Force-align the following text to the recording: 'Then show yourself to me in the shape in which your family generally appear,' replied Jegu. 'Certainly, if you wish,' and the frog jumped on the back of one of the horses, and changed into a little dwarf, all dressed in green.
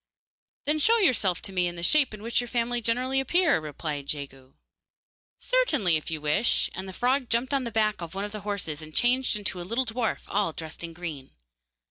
'Then 0.65 0.79
show 0.79 0.97
yourself 0.97 1.43
to 1.43 1.53
me 1.53 1.67
in 1.67 1.75
the 1.75 1.83
shape 1.83 2.11
in 2.11 2.23
which 2.23 2.41
your 2.41 2.47
family 2.47 2.81
generally 2.81 3.19
appear,' 3.19 3.59
replied 3.61 4.07
Jegu. 4.07 4.55
'Certainly, 5.37 5.95
if 5.95 6.09
you 6.09 6.19
wish,' 6.19 6.71
and 6.73 6.89
the 6.89 6.91
frog 6.91 7.29
jumped 7.29 7.53
on 7.53 7.65
the 7.65 7.71
back 7.71 8.01
of 8.01 8.15
one 8.15 8.25
of 8.25 8.31
the 8.31 8.39
horses, 8.39 8.81
and 8.81 8.95
changed 8.95 9.35
into 9.35 9.61
a 9.61 9.61
little 9.61 9.85
dwarf, 9.85 10.21
all 10.27 10.53
dressed 10.53 10.83
in 10.83 10.93
green. 10.93 11.29